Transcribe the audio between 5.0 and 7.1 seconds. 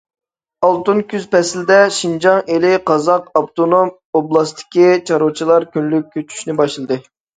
چارۋىچىلار كۈزلۈك كۆچۈشنى باشلىدى.